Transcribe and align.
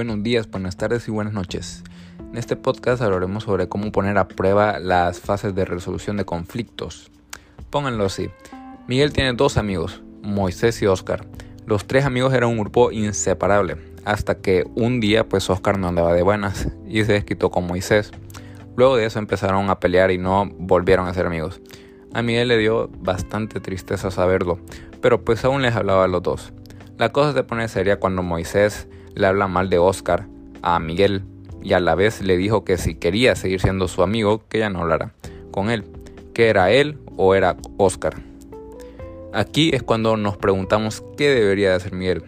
Buenos 0.00 0.22
días, 0.22 0.50
buenas 0.50 0.78
tardes 0.78 1.06
y 1.08 1.10
buenas 1.10 1.34
noches. 1.34 1.84
En 2.18 2.38
este 2.38 2.56
podcast 2.56 3.02
hablaremos 3.02 3.44
sobre 3.44 3.68
cómo 3.68 3.92
poner 3.92 4.16
a 4.16 4.28
prueba 4.28 4.78
las 4.78 5.20
fases 5.20 5.54
de 5.54 5.66
resolución 5.66 6.16
de 6.16 6.24
conflictos. 6.24 7.10
Pónganlo 7.68 8.06
así. 8.06 8.30
Miguel 8.88 9.12
tiene 9.12 9.34
dos 9.34 9.58
amigos, 9.58 10.02
Moisés 10.22 10.80
y 10.80 10.86
Oscar. 10.86 11.26
Los 11.66 11.86
tres 11.86 12.06
amigos 12.06 12.32
eran 12.32 12.48
un 12.48 12.60
grupo 12.60 12.90
inseparable, 12.92 13.76
hasta 14.06 14.36
que 14.38 14.64
un 14.74 15.00
día 15.00 15.28
pues 15.28 15.50
Oscar 15.50 15.78
no 15.78 15.88
andaba 15.88 16.14
de 16.14 16.22
buenas 16.22 16.68
y 16.88 17.04
se 17.04 17.12
desquitó 17.12 17.50
con 17.50 17.66
Moisés. 17.66 18.10
Luego 18.76 18.96
de 18.96 19.04
eso 19.04 19.18
empezaron 19.18 19.68
a 19.68 19.80
pelear 19.80 20.10
y 20.12 20.16
no 20.16 20.48
volvieron 20.56 21.08
a 21.08 21.12
ser 21.12 21.26
amigos. 21.26 21.60
A 22.14 22.22
Miguel 22.22 22.48
le 22.48 22.56
dio 22.56 22.88
bastante 22.88 23.60
tristeza 23.60 24.10
saberlo, 24.10 24.60
pero 25.02 25.26
pues 25.26 25.44
aún 25.44 25.60
les 25.60 25.76
hablaba 25.76 26.04
a 26.04 26.08
los 26.08 26.22
dos. 26.22 26.54
La 26.96 27.10
cosa 27.12 27.34
se 27.34 27.42
pone 27.42 27.68
seria 27.68 28.00
cuando 28.00 28.22
Moisés 28.22 28.88
le 29.14 29.26
habla 29.26 29.48
mal 29.48 29.70
de 29.70 29.78
Oscar 29.78 30.26
a 30.62 30.78
Miguel 30.78 31.22
y 31.62 31.72
a 31.72 31.80
la 31.80 31.94
vez 31.94 32.20
le 32.22 32.36
dijo 32.36 32.64
que 32.64 32.78
si 32.78 32.94
quería 32.94 33.36
seguir 33.36 33.60
siendo 33.60 33.88
su 33.88 34.02
amigo, 34.02 34.42
que 34.48 34.58
ya 34.58 34.70
no 34.70 34.80
hablara 34.80 35.12
con 35.50 35.70
él, 35.70 35.84
que 36.34 36.48
era 36.48 36.70
él 36.70 36.98
o 37.16 37.34
era 37.34 37.56
Oscar. 37.76 38.14
Aquí 39.32 39.70
es 39.72 39.82
cuando 39.82 40.16
nos 40.16 40.36
preguntamos 40.36 41.04
qué 41.16 41.28
debería 41.30 41.70
de 41.70 41.76
hacer 41.76 41.92
Miguel. 41.92 42.24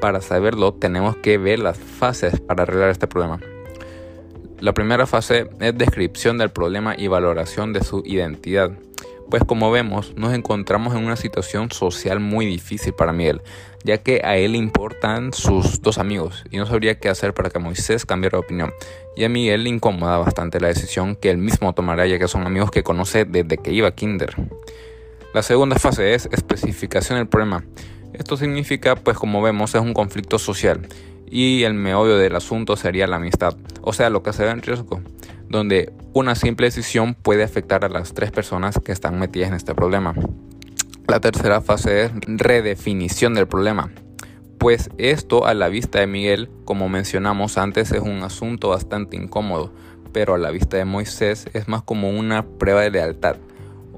Para 0.00 0.20
saberlo 0.20 0.74
tenemos 0.74 1.16
que 1.16 1.38
ver 1.38 1.58
las 1.58 1.78
fases 1.78 2.38
para 2.40 2.62
arreglar 2.62 2.90
este 2.90 3.06
problema. 3.06 3.40
La 4.60 4.72
primera 4.72 5.06
fase 5.06 5.50
es 5.60 5.76
descripción 5.76 6.38
del 6.38 6.50
problema 6.50 6.94
y 6.96 7.08
valoración 7.08 7.72
de 7.72 7.82
su 7.82 8.02
identidad. 8.06 8.72
Pues 9.30 9.42
como 9.44 9.72
vemos, 9.72 10.14
nos 10.16 10.32
encontramos 10.34 10.94
en 10.94 11.04
una 11.04 11.16
situación 11.16 11.72
social 11.72 12.20
muy 12.20 12.46
difícil 12.46 12.94
para 12.94 13.12
Miguel, 13.12 13.42
ya 13.82 13.98
que 13.98 14.20
a 14.24 14.36
él 14.36 14.52
le 14.52 14.58
importan 14.58 15.32
sus 15.32 15.82
dos 15.82 15.98
amigos 15.98 16.44
y 16.50 16.58
no 16.58 16.66
sabría 16.66 17.00
qué 17.00 17.08
hacer 17.08 17.34
para 17.34 17.50
que 17.50 17.58
Moisés 17.58 18.06
cambiara 18.06 18.38
de 18.38 18.44
opinión. 18.44 18.72
Y 19.16 19.24
a 19.24 19.28
Miguel 19.28 19.64
le 19.64 19.70
incomoda 19.70 20.18
bastante 20.18 20.60
la 20.60 20.68
decisión 20.68 21.16
que 21.16 21.30
él 21.30 21.38
mismo 21.38 21.74
tomará, 21.74 22.06
ya 22.06 22.20
que 22.20 22.28
son 22.28 22.46
amigos 22.46 22.70
que 22.70 22.84
conoce 22.84 23.24
desde 23.24 23.58
que 23.58 23.72
iba 23.72 23.88
a 23.88 23.94
kinder. 23.96 24.36
La 25.34 25.42
segunda 25.42 25.76
fase 25.76 26.14
es 26.14 26.28
especificación 26.30 27.18
del 27.18 27.26
problema. 27.26 27.64
Esto 28.12 28.36
significa, 28.36 28.94
pues 28.94 29.18
como 29.18 29.42
vemos, 29.42 29.74
es 29.74 29.80
un 29.80 29.92
conflicto 29.92 30.38
social 30.38 30.86
y 31.28 31.64
el 31.64 31.74
meollo 31.74 32.16
del 32.16 32.36
asunto 32.36 32.76
sería 32.76 33.08
la 33.08 33.16
amistad, 33.16 33.56
o 33.82 33.92
sea, 33.92 34.08
lo 34.08 34.22
que 34.22 34.32
se 34.32 34.44
ve 34.44 34.50
en 34.50 34.62
riesgo 34.62 35.02
donde 35.48 35.92
una 36.12 36.34
simple 36.34 36.66
decisión 36.66 37.14
puede 37.14 37.44
afectar 37.44 37.84
a 37.84 37.88
las 37.88 38.14
tres 38.14 38.30
personas 38.30 38.78
que 38.84 38.92
están 38.92 39.18
metidas 39.18 39.48
en 39.48 39.54
este 39.54 39.74
problema. 39.74 40.14
La 41.08 41.20
tercera 41.20 41.60
fase 41.60 42.04
es 42.04 42.10
redefinición 42.26 43.34
del 43.34 43.46
problema. 43.46 43.90
Pues 44.58 44.90
esto 44.98 45.46
a 45.46 45.54
la 45.54 45.68
vista 45.68 46.00
de 46.00 46.06
Miguel, 46.06 46.50
como 46.64 46.88
mencionamos 46.88 47.58
antes, 47.58 47.92
es 47.92 48.00
un 48.00 48.22
asunto 48.22 48.70
bastante 48.70 49.16
incómodo, 49.16 49.72
pero 50.12 50.34
a 50.34 50.38
la 50.38 50.50
vista 50.50 50.76
de 50.76 50.84
Moisés 50.84 51.46
es 51.52 51.68
más 51.68 51.82
como 51.82 52.10
una 52.10 52.44
prueba 52.44 52.80
de 52.80 52.90
lealtad. 52.90 53.36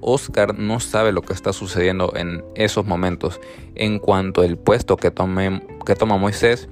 Oscar 0.01 0.59
no 0.59 0.81
sabe 0.81 1.13
lo 1.13 1.23
que 1.23 1.33
está 1.33 1.53
sucediendo 1.53 2.13
en 2.15 2.45
esos 2.55 2.87
momentos 2.87 3.41
en 3.75 3.99
cuanto 3.99 4.43
al 4.43 4.59
puesto 4.59 4.97
que, 4.97 5.11
tome, 5.11 5.63
que 5.87 5.95
toma 5.95 6.19
Moisés 6.19 6.69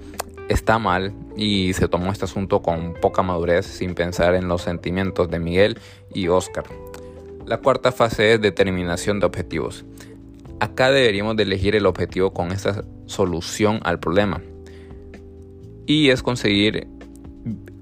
está 0.49 0.79
mal 0.79 1.13
y 1.37 1.73
se 1.73 1.89
tomó 1.89 2.13
este 2.13 2.25
asunto 2.25 2.63
con 2.63 2.95
poca 2.95 3.23
madurez 3.23 3.67
sin 3.67 3.95
pensar 3.95 4.35
en 4.35 4.49
los 4.49 4.63
sentimientos 4.63 5.31
de 5.31 5.39
Miguel 5.39 5.79
y 6.13 6.29
Oscar. 6.29 6.65
La 7.47 7.59
cuarta 7.59 7.93
fase 7.93 8.35
es 8.35 8.41
determinación 8.41 9.21
de 9.21 9.27
objetivos. 9.27 9.85
Acá 10.59 10.91
deberíamos 10.91 11.37
de 11.37 11.45
elegir 11.45 11.77
el 11.77 11.87
objetivo 11.87 12.33
con 12.33 12.51
esta 12.51 12.85
solución 13.07 13.81
al 13.85 14.01
problema. 14.01 14.41
Y 15.87 16.11
es 16.11 16.23
conseguir 16.23 16.89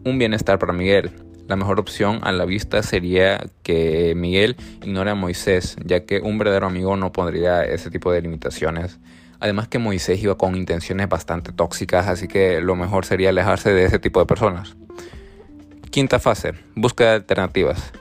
un 0.05 0.19
bienestar 0.19 0.59
para 0.59 0.73
Miguel. 0.73 1.13
La 1.47 1.57
mejor 1.57 1.79
opción 1.79 2.21
a 2.23 2.33
la 2.33 2.45
vista 2.45 2.83
sería 2.83 3.47
que 3.63 4.15
Miguel 4.17 4.57
ignore 4.83 5.11
a 5.11 5.15
Moisés, 5.15 5.77
ya 5.85 6.05
que 6.05 6.21
un 6.21 6.39
verdadero 6.39 6.67
amigo 6.67 6.97
no 6.97 7.13
pondría 7.13 7.63
ese 7.63 7.91
tipo 7.91 8.11
de 8.13 8.23
limitaciones 8.23 8.99
Además 9.41 9.69
que 9.69 9.79
Moisés 9.79 10.23
iba 10.23 10.37
con 10.37 10.57
intenciones 10.57 11.09
bastante 11.09 11.53
tóxicas, 11.53 12.09
así 12.09 12.29
que 12.29 12.61
lo 12.61 12.77
mejor 12.77 13.05
sería 13.05 13.31
alejarse 13.31 13.73
de 13.73 13.85
ese 13.85 13.99
tipo 13.99 14.21
de 14.21 14.27
personas. 14.27 14.77
Quinta 15.91 16.19
fase, 16.19 16.53
búsqueda 16.75 17.11
de 17.11 17.17
alternativas. 17.17 17.93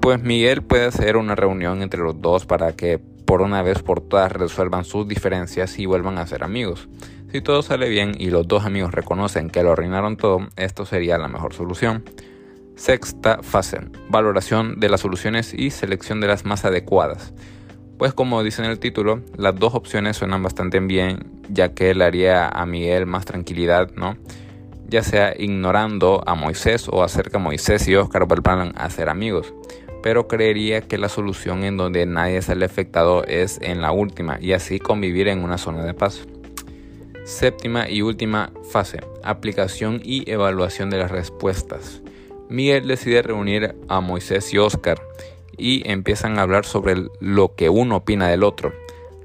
Pues 0.00 0.22
Miguel 0.22 0.62
puede 0.62 0.86
hacer 0.86 1.16
una 1.16 1.34
reunión 1.34 1.82
entre 1.82 2.00
los 2.00 2.20
dos 2.20 2.46
para 2.46 2.76
que 2.76 2.98
por 2.98 3.42
una 3.42 3.62
vez 3.62 3.82
por 3.82 4.00
todas 4.00 4.30
resuelvan 4.30 4.84
sus 4.84 5.08
diferencias 5.08 5.78
y 5.78 5.86
vuelvan 5.86 6.18
a 6.18 6.26
ser 6.26 6.44
amigos. 6.44 6.88
Si 7.32 7.40
todo 7.40 7.62
sale 7.62 7.88
bien 7.88 8.12
y 8.16 8.30
los 8.30 8.46
dos 8.46 8.64
amigos 8.64 8.92
reconocen 8.92 9.50
que 9.50 9.62
lo 9.64 9.72
arruinaron 9.72 10.16
todo, 10.16 10.46
esto 10.56 10.86
sería 10.86 11.18
la 11.18 11.26
mejor 11.26 11.52
solución. 11.52 12.04
Sexta 12.76 13.42
fase, 13.42 13.80
valoración 14.08 14.78
de 14.78 14.88
las 14.88 15.00
soluciones 15.00 15.52
y 15.52 15.70
selección 15.70 16.20
de 16.20 16.28
las 16.28 16.44
más 16.44 16.64
adecuadas. 16.64 17.32
Pues 18.04 18.12
como 18.12 18.42
dice 18.42 18.62
en 18.62 18.70
el 18.70 18.78
título, 18.78 19.22
las 19.38 19.58
dos 19.58 19.74
opciones 19.74 20.18
suenan 20.18 20.42
bastante 20.42 20.78
bien, 20.78 21.24
ya 21.48 21.72
que 21.72 21.94
le 21.94 22.04
haría 22.04 22.46
a 22.48 22.66
Miguel 22.66 23.06
más 23.06 23.24
tranquilidad, 23.24 23.92
¿no? 23.96 24.18
Ya 24.86 25.02
sea 25.02 25.32
ignorando 25.34 26.22
a 26.26 26.34
Moisés 26.34 26.86
o 26.90 27.02
hacer 27.02 27.30
que 27.30 27.38
Moisés 27.38 27.88
y 27.88 27.96
Oscar 27.96 28.26
vuelvan 28.26 28.74
a 28.76 28.90
ser 28.90 29.08
amigos. 29.08 29.54
Pero 30.02 30.28
creería 30.28 30.82
que 30.82 30.98
la 30.98 31.08
solución 31.08 31.64
en 31.64 31.78
donde 31.78 32.04
nadie 32.04 32.42
sale 32.42 32.66
afectado 32.66 33.24
es 33.24 33.58
en 33.62 33.80
la 33.80 33.90
última 33.90 34.36
y 34.38 34.52
así 34.52 34.78
convivir 34.78 35.28
en 35.28 35.42
una 35.42 35.56
zona 35.56 35.82
de 35.82 35.94
paz. 35.94 36.26
Séptima 37.24 37.88
y 37.88 38.02
última 38.02 38.52
fase, 38.70 39.00
aplicación 39.22 40.02
y 40.04 40.30
evaluación 40.30 40.90
de 40.90 40.98
las 40.98 41.10
respuestas. 41.10 42.02
Miguel 42.50 42.86
decide 42.86 43.22
reunir 43.22 43.74
a 43.88 44.00
Moisés 44.02 44.52
y 44.52 44.58
Oscar 44.58 45.00
y 45.56 45.88
empiezan 45.90 46.38
a 46.38 46.42
hablar 46.42 46.64
sobre 46.64 46.96
lo 47.20 47.54
que 47.54 47.68
uno 47.68 47.96
opina 47.96 48.28
del 48.28 48.42
otro, 48.42 48.72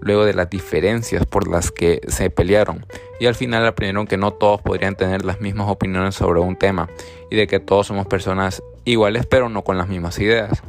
luego 0.02 0.26
de 0.26 0.34
las 0.34 0.50
diferencias 0.50 1.26
por 1.26 1.48
las 1.48 1.72
que 1.72 2.02
se 2.08 2.30
pelearon 2.30 2.86
y 3.20 3.26
al 3.26 3.36
final 3.36 3.66
aprendieron 3.66 4.08
que 4.08 4.18
no 4.18 4.32
todos 4.32 4.62
podrían 4.62 4.96
tener 4.96 5.26
las 5.26 5.42
mismas 5.42 5.70
opiniones 5.70 6.16
sobre 6.16 6.40
un 6.40 6.56
tema 6.56 6.90
y 7.30 7.36
de 7.36 7.48
que 7.48 7.60
todos 7.60 7.88
somos 7.88 8.08
personas 8.08 8.64
iguales 8.86 9.26
pero 9.26 9.50
no 9.50 9.64
con 9.64 9.78
las 9.78 9.90
mismas 9.90 10.18
ideas. 10.20 10.64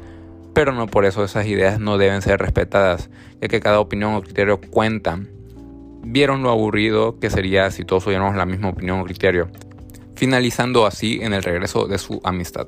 Pero 0.52 0.72
no 0.72 0.88
por 0.88 1.04
eso 1.04 1.22
esas 1.22 1.46
ideas 1.46 1.78
no 1.78 1.96
deben 1.96 2.22
ser 2.22 2.40
respetadas, 2.40 3.08
ya 3.40 3.46
que 3.46 3.60
cada 3.60 3.78
opinión 3.78 4.14
o 4.14 4.22
criterio 4.22 4.60
cuenta. 4.60 5.20
Vieron 6.02 6.42
lo 6.42 6.50
aburrido 6.50 7.20
que 7.20 7.30
sería 7.30 7.70
si 7.70 7.84
todos 7.84 8.04
tuviéramos 8.04 8.34
la 8.34 8.46
misma 8.46 8.70
opinión 8.70 9.00
o 9.00 9.04
criterio, 9.04 9.48
finalizando 10.16 10.86
así 10.86 11.20
en 11.22 11.34
el 11.34 11.44
regreso 11.44 11.86
de 11.86 11.98
su 11.98 12.20
amistad. 12.24 12.66